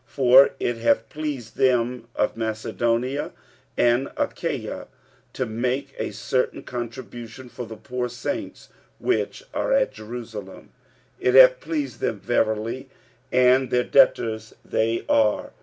45:015:026 0.07 0.09
For 0.15 0.49
it 0.59 0.77
hath 0.77 1.09
pleased 1.09 1.57
them 1.57 2.07
of 2.15 2.35
Macedonia 2.35 3.33
and 3.77 4.09
Achaia 4.17 4.87
to 5.33 5.45
make 5.45 5.93
a 5.99 6.09
certain 6.09 6.63
contribution 6.63 7.49
for 7.49 7.67
the 7.67 7.77
poor 7.77 8.09
saints 8.09 8.69
which 8.97 9.43
are 9.53 9.71
at 9.73 9.93
Jerusalem. 9.93 10.71
45:015:027 11.21 11.27
It 11.27 11.35
hath 11.35 11.59
pleased 11.59 11.99
them 11.99 12.19
verily; 12.19 12.89
and 13.31 13.69
their 13.69 13.83
debtors 13.83 14.55
they 14.65 15.05
are. 15.07 15.51